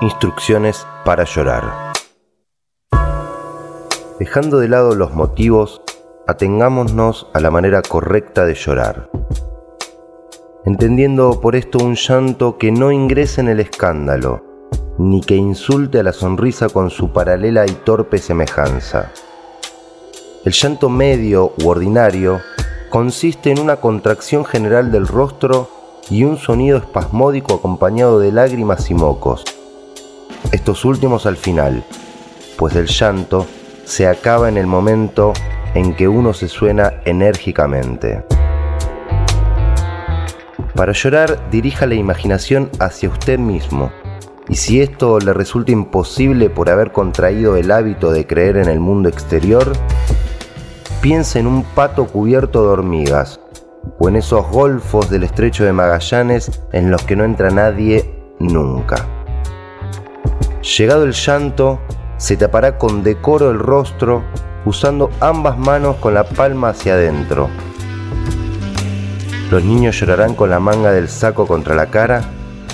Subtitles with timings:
[0.00, 1.92] Instrucciones para llorar.
[4.18, 5.82] Dejando de lado los motivos,
[6.26, 9.08] atengámonos a la manera correcta de llorar.
[10.64, 14.42] Entendiendo por esto un llanto que no ingrese en el escándalo,
[14.98, 19.12] ni que insulte a la sonrisa con su paralela y torpe semejanza.
[20.44, 22.40] El llanto medio u ordinario
[22.90, 25.68] consiste en una contracción general del rostro
[26.10, 29.44] y un sonido espasmódico acompañado de lágrimas y mocos.
[30.54, 31.82] Estos últimos al final,
[32.56, 33.44] pues el llanto
[33.84, 35.32] se acaba en el momento
[35.74, 38.24] en que uno se suena enérgicamente.
[40.76, 43.90] Para llorar, dirija la imaginación hacia usted mismo,
[44.48, 48.78] y si esto le resulta imposible por haber contraído el hábito de creer en el
[48.78, 49.72] mundo exterior,
[51.00, 53.40] piense en un pato cubierto de hormigas,
[53.98, 58.08] o en esos golfos del estrecho de Magallanes en los que no entra nadie
[58.38, 59.13] nunca.
[60.64, 61.78] Llegado el llanto,
[62.16, 64.24] se tapará con decoro el rostro
[64.64, 67.50] usando ambas manos con la palma hacia adentro.
[69.50, 72.24] Los niños llorarán con la manga del saco contra la cara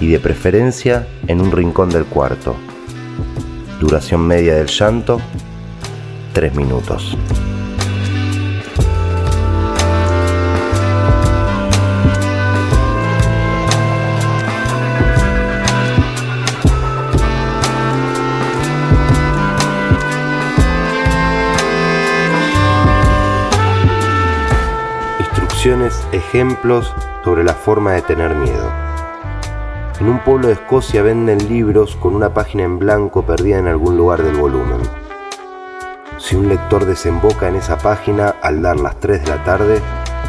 [0.00, 2.56] y de preferencia en un rincón del cuarto.
[3.80, 5.18] Duración media del llanto,
[6.34, 7.16] 3 minutos.
[25.66, 28.70] Ejemplos sobre la forma de tener miedo.
[29.98, 33.96] En un pueblo de Escocia venden libros con una página en blanco perdida en algún
[33.96, 34.78] lugar del volumen.
[36.18, 39.80] Si un lector desemboca en esa página al dar las 3 de la tarde,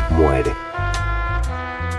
[0.10, 0.52] muere.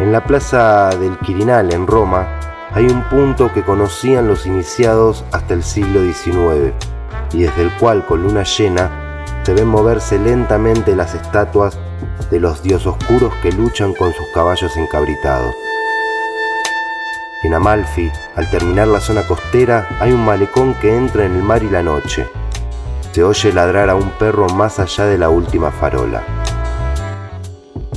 [0.00, 2.26] En la plaza del Quirinal, en Roma,
[2.72, 6.74] hay un punto que conocían los iniciados hasta el siglo XIX
[7.32, 8.90] y desde el cual con luna llena
[9.44, 11.78] se ven moverse lentamente las estatuas
[12.30, 15.54] de los dios oscuros que luchan con sus caballos encabritados.
[17.42, 21.62] En Amalfi, al terminar la zona costera, hay un malecón que entra en el mar
[21.62, 22.28] y la noche.
[23.12, 26.22] Se oye ladrar a un perro más allá de la última farola.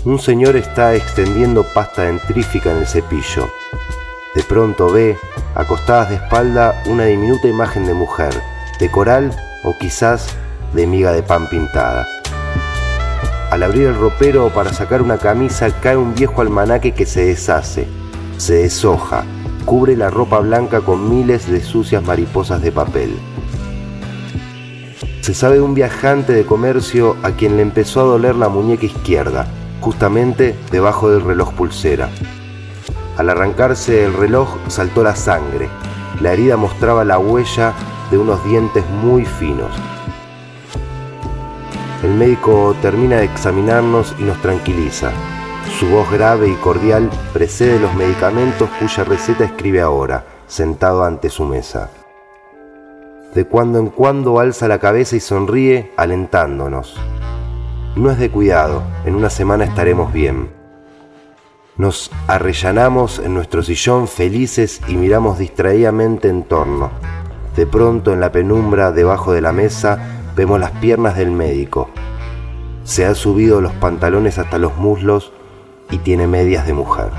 [0.05, 3.49] Un señor está extendiendo pasta dentrífica en el cepillo.
[4.33, 5.17] De pronto ve,
[5.55, 8.33] acostadas de espalda, una diminuta imagen de mujer,
[8.79, 9.31] de coral
[9.63, 10.35] o quizás
[10.73, 12.07] de miga de pan pintada.
[13.53, 17.87] Al abrir el ropero para sacar una camisa cae un viejo almanaque que se deshace,
[18.37, 19.25] se deshoja,
[19.63, 23.15] cubre la ropa blanca con miles de sucias mariposas de papel.
[25.21, 28.87] Se sabe de un viajante de comercio a quien le empezó a doler la muñeca
[28.87, 29.45] izquierda,
[29.81, 32.09] justamente debajo del reloj pulsera.
[33.17, 35.69] Al arrancarse el reloj saltó la sangre.
[36.21, 37.73] La herida mostraba la huella
[38.09, 39.69] de unos dientes muy finos.
[42.03, 45.11] El médico termina de examinarnos y nos tranquiliza.
[45.79, 51.45] Su voz grave y cordial precede los medicamentos cuya receta escribe ahora, sentado ante su
[51.45, 51.89] mesa.
[53.33, 56.99] De cuando en cuando alza la cabeza y sonríe, alentándonos.
[57.95, 60.49] No es de cuidado, en una semana estaremos bien.
[61.77, 66.91] Nos arrellanamos en nuestro sillón felices y miramos distraídamente en torno.
[67.55, 71.89] De pronto en la penumbra, debajo de la mesa, vemos las piernas del médico.
[72.83, 75.31] Se ha subido los pantalones hasta los muslos
[75.89, 77.11] y tiene medias de mujer.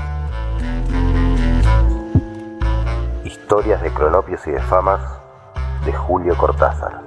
[3.23, 5.01] Historias de cronopios y de famas
[5.85, 7.04] de Julio Cortázar.